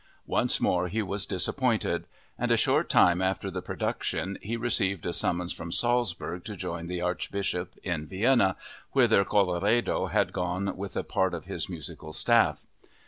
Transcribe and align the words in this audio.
Once 0.25 0.59
more 0.59 0.87
he 0.87 1.03
was 1.03 1.27
disappointed; 1.27 2.07
and 2.35 2.49
a 2.51 2.57
short 2.57 2.89
time 2.89 3.21
after 3.21 3.51
the 3.51 3.61
production 3.61 4.35
he 4.41 4.57
received 4.57 5.05
a 5.05 5.13
summons 5.13 5.53
from 5.53 5.71
Salzburg 5.71 6.43
to 6.43 6.55
join 6.55 6.87
the 6.87 7.01
Archbishop 7.01 7.75
in 7.83 8.07
Vienna, 8.07 8.55
whither 8.93 9.23
Colloredo 9.23 10.07
had 10.07 10.33
gone 10.33 10.75
with 10.75 10.97
a 10.97 11.03
part 11.03 11.35
of 11.35 11.45
his 11.45 11.69
musical 11.69 12.13
staff. 12.13 12.65